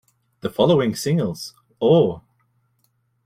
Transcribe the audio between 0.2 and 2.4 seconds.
The following singles, Ooh!